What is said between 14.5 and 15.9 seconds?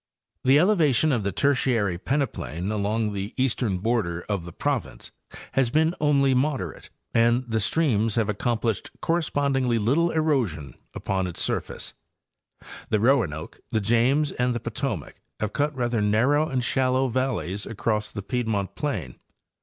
the Potomac have cut